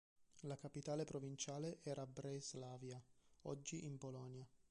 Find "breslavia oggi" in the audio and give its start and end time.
2.07-3.85